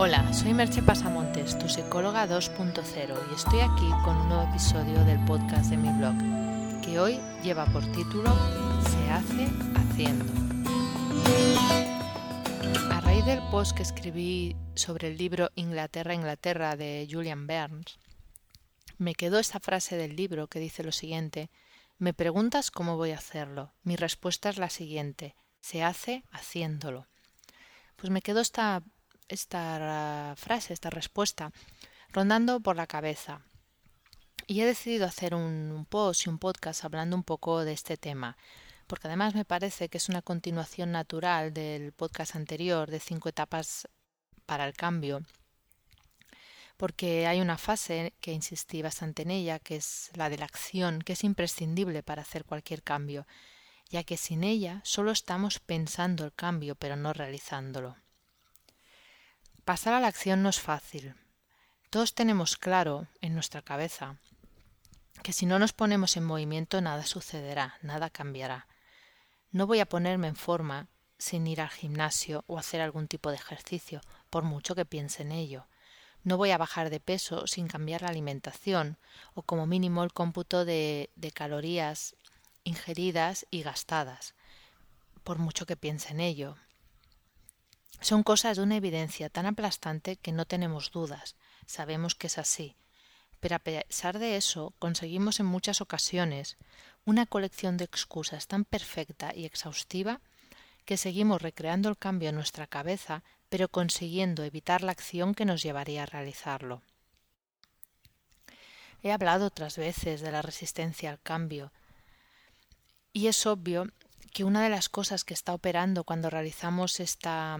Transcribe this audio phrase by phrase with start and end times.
[0.00, 5.18] Hola, soy Merche Pasamontes, tu psicóloga 2.0 y estoy aquí con un nuevo episodio del
[5.24, 6.14] podcast de mi blog,
[6.84, 8.32] que hoy lleva por título
[8.88, 10.24] Se hace haciendo.
[12.92, 17.98] A raíz del post que escribí sobre el libro Inglaterra, Inglaterra de Julian Burns,
[18.98, 21.50] me quedó esta frase del libro que dice lo siguiente,
[21.98, 23.72] me preguntas cómo voy a hacerlo.
[23.82, 27.08] Mi respuesta es la siguiente, se hace haciéndolo.
[27.96, 28.84] Pues me quedó esta
[29.28, 31.52] esta frase, esta respuesta,
[32.12, 33.42] rondando por la cabeza.
[34.46, 38.36] Y he decidido hacer un, post y un podcast hablando un poco de este tema,
[38.86, 43.88] porque además me parece que es una continuación natural del podcast anterior de cinco etapas
[44.46, 45.20] para el cambio,
[46.78, 51.02] porque hay una fase que insistí bastante en ella, que es la de la acción,
[51.02, 53.26] que es imprescindible para hacer cualquier cambio,
[53.90, 57.96] ya que sin ella solo estamos pensando el cambio, pero no realizándolo.
[59.68, 61.14] Pasar a la acción no es fácil.
[61.90, 64.16] Todos tenemos claro en nuestra cabeza
[65.22, 68.66] que si no nos ponemos en movimiento nada sucederá, nada cambiará.
[69.52, 73.36] No voy a ponerme en forma sin ir al gimnasio o hacer algún tipo de
[73.36, 75.66] ejercicio, por mucho que piense en ello.
[76.24, 78.96] No voy a bajar de peso sin cambiar la alimentación
[79.34, 82.16] o como mínimo el cómputo de, de calorías
[82.64, 84.34] ingeridas y gastadas,
[85.24, 86.56] por mucho que piense en ello.
[88.00, 92.76] Son cosas de una evidencia tan aplastante que no tenemos dudas, sabemos que es así.
[93.40, 96.56] Pero a pesar de eso, conseguimos en muchas ocasiones
[97.04, 100.20] una colección de excusas tan perfecta y exhaustiva
[100.84, 105.62] que seguimos recreando el cambio en nuestra cabeza, pero consiguiendo evitar la acción que nos
[105.62, 106.82] llevaría a realizarlo.
[109.02, 111.72] He hablado otras veces de la resistencia al cambio,
[113.12, 113.86] y es obvio
[114.32, 117.58] que una de las cosas que está operando cuando realizamos esta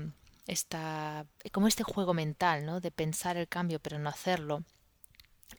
[0.49, 2.81] esta, como este juego mental, ¿no?
[2.81, 4.65] De pensar el cambio pero no hacerlo,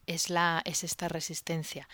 [0.06, 1.88] es, la, es esta resistencia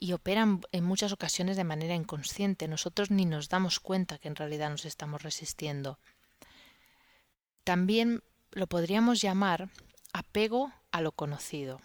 [0.00, 2.68] y operan en muchas ocasiones de manera inconsciente.
[2.68, 5.98] Nosotros ni nos damos cuenta que en realidad nos estamos resistiendo.
[7.64, 9.68] También lo podríamos llamar
[10.12, 11.80] apego a lo conocido.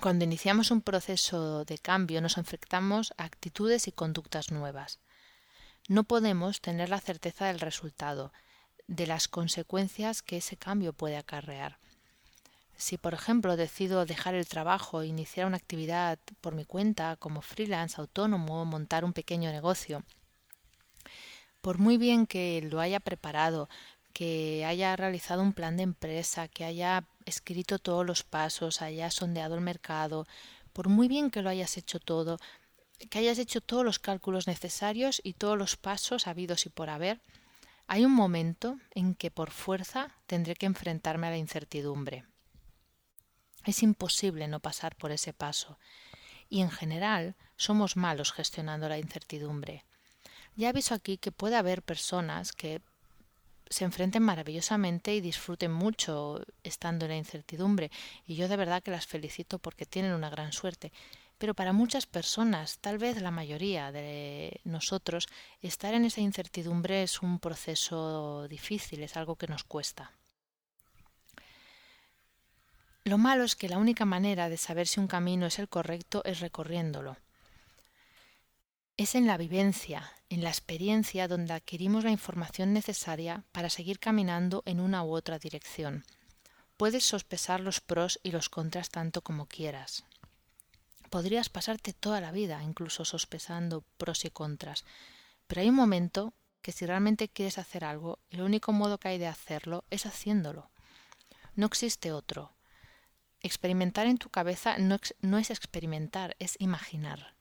[0.00, 5.00] Cuando iniciamos un proceso de cambio nos enfrentamos a actitudes y conductas nuevas.
[5.88, 8.32] No podemos tener la certeza del resultado,
[8.88, 11.78] de las consecuencias que ese cambio puede acarrear.
[12.76, 17.40] Si, por ejemplo, decido dejar el trabajo e iniciar una actividad por mi cuenta como
[17.40, 20.04] freelance, autónomo, montar un pequeño negocio,
[21.62, 23.68] por muy bien que lo haya preparado,
[24.12, 29.54] que haya realizado un plan de empresa, que haya escrito todos los pasos, haya sondeado
[29.56, 30.26] el mercado,
[30.72, 32.38] por muy bien que lo hayas hecho todo,
[33.10, 37.20] que hayas hecho todos los cálculos necesarios y todos los pasos habidos y por haber,
[37.88, 42.24] hay un momento en que por fuerza tendré que enfrentarme a la incertidumbre.
[43.64, 45.78] Es imposible no pasar por ese paso,
[46.48, 49.84] y en general somos malos gestionando la incertidumbre.
[50.56, 52.80] Ya aviso aquí que puede haber personas que
[53.68, 57.90] se enfrenten maravillosamente y disfruten mucho estando en la incertidumbre,
[58.26, 60.92] y yo de verdad que las felicito porque tienen una gran suerte,
[61.38, 65.28] pero para muchas personas, tal vez la mayoría de nosotros,
[65.60, 70.12] estar en esa incertidumbre es un proceso difícil, es algo que nos cuesta.
[73.04, 76.22] Lo malo es que la única manera de saber si un camino es el correcto
[76.24, 77.16] es recorriéndolo.
[78.96, 84.62] Es en la vivencia, en la experiencia donde adquirimos la información necesaria para seguir caminando
[84.66, 86.04] en una u otra dirección.
[86.76, 90.04] Puedes sospesar los pros y los contras tanto como quieras,
[91.10, 94.84] Podrías pasarte toda la vida incluso sospesando pros y contras,
[95.46, 99.18] pero hay un momento que si realmente quieres hacer algo, el único modo que hay
[99.18, 100.70] de hacerlo es haciéndolo.
[101.54, 102.52] No existe otro.
[103.40, 107.36] Experimentar en tu cabeza no, no es experimentar, es imaginar.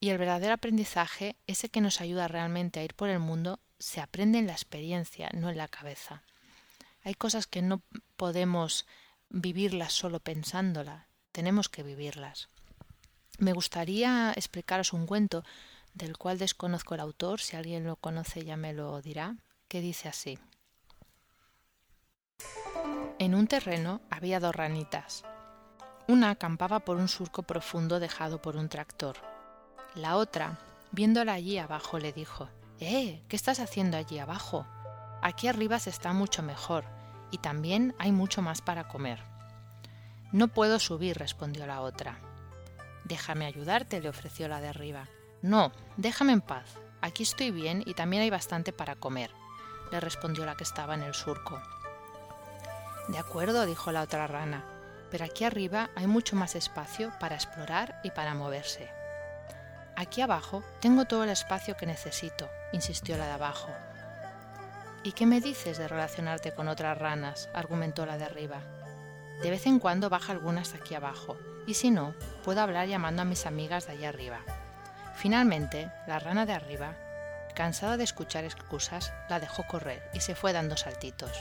[0.00, 4.00] Y el verdadero aprendizaje, ese que nos ayuda realmente a ir por el mundo, se
[4.00, 6.24] aprende en la experiencia, no en la cabeza.
[7.04, 7.82] Hay cosas que no
[8.16, 8.86] podemos
[9.28, 12.48] vivirlas solo pensándolas, tenemos que vivirlas.
[13.38, 15.44] Me gustaría explicaros un cuento
[15.94, 19.36] del cual desconozco el autor, si alguien lo conoce ya me lo dirá,
[19.68, 20.38] que dice así.
[23.18, 25.24] En un terreno había dos ranitas.
[26.08, 29.16] Una acampaba por un surco profundo dejado por un tractor.
[29.94, 30.58] La otra,
[30.90, 32.48] viéndola allí abajo, le dijo
[32.80, 34.66] Eh, ¿qué estás haciendo allí abajo?
[35.22, 36.84] Aquí arriba se está mucho mejor,
[37.30, 39.22] y también hay mucho más para comer.
[40.32, 42.18] No puedo subir, respondió la otra.
[43.12, 45.06] Déjame ayudarte, le ofreció la de arriba.
[45.42, 46.78] No, déjame en paz.
[47.02, 49.30] Aquí estoy bien y también hay bastante para comer,
[49.90, 51.60] le respondió la que estaba en el surco.
[53.08, 54.64] De acuerdo, dijo la otra rana,
[55.10, 58.88] pero aquí arriba hay mucho más espacio para explorar y para moverse.
[59.94, 63.68] Aquí abajo tengo todo el espacio que necesito, insistió la de abajo.
[65.02, 67.50] ¿Y qué me dices de relacionarte con otras ranas?
[67.52, 68.62] argumentó la de arriba.
[69.42, 71.36] De vez en cuando baja algunas aquí abajo,
[71.66, 72.14] y si no,
[72.44, 74.40] puedo hablar llamando a mis amigas de allá arriba.
[75.14, 76.96] Finalmente, la rana de arriba,
[77.54, 81.32] cansada de escuchar excusas, la dejó correr y se fue dando saltitos.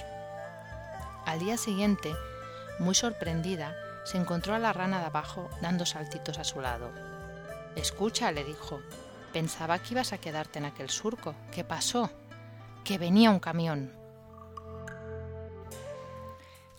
[1.25, 2.13] Al día siguiente,
[2.79, 6.91] muy sorprendida, se encontró a la rana de abajo dando saltitos a su lado.
[7.75, 8.81] Escucha, le dijo,
[9.31, 11.35] pensaba que ibas a quedarte en aquel surco.
[11.51, 12.09] ¿Qué pasó?
[12.83, 13.93] Que venía un camión.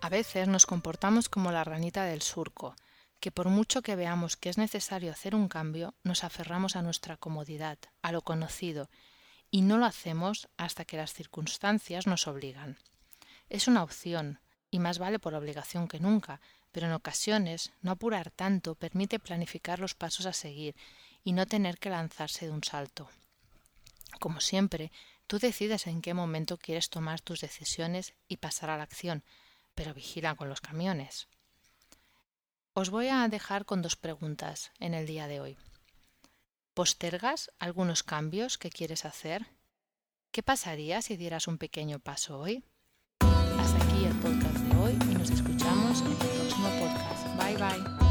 [0.01, 2.75] A veces nos comportamos como la ranita del surco,
[3.23, 7.17] que por mucho que veamos que es necesario hacer un cambio, nos aferramos a nuestra
[7.17, 8.91] comodidad, a lo conocido,
[9.49, 12.79] y no lo hacemos hasta que las circunstancias nos obligan.
[13.49, 14.41] Es una opción,
[14.73, 16.41] y más vale por obligación que nunca,
[16.73, 20.75] pero en ocasiones no apurar tanto permite planificar los pasos a seguir
[21.23, 23.09] y no tener que lanzarse de un salto.
[24.19, 24.91] Como siempre,
[25.29, 29.23] tú decides en qué momento quieres tomar tus decisiones y pasar a la acción,
[29.77, 31.29] pero vigila con los camiones.
[32.75, 35.59] Os voy a dejar con dos preguntas en el día de hoy.
[36.73, 39.47] ¿Postergas algunos cambios que quieres hacer?
[40.33, 42.65] ¿Qué pasaría si dieras un pequeño paso hoy?
[43.21, 47.27] Hasta aquí el podcast de hoy y nos escuchamos en el próximo podcast.
[47.37, 48.02] Bye bye.